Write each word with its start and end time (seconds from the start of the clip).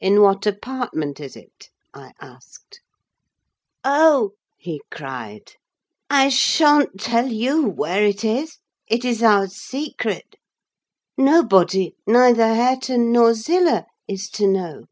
"In 0.00 0.20
what 0.22 0.46
apartment 0.46 1.18
is 1.18 1.34
it?" 1.34 1.70
I 1.92 2.12
asked. 2.20 2.80
"Oh," 3.82 4.34
he 4.56 4.80
cried, 4.88 5.54
"I 6.08 6.28
shan't 6.28 7.00
tell 7.00 7.26
you 7.32 7.66
where 7.68 8.04
it 8.06 8.22
is. 8.24 8.58
It 8.86 9.04
is 9.04 9.20
our 9.20 9.48
secret. 9.48 10.36
Nobody, 11.16 11.96
neither 12.06 12.54
Hareton 12.54 13.10
nor 13.10 13.34
Zillah, 13.34 13.86
is 14.06 14.30
to 14.38 14.46
know. 14.46 14.84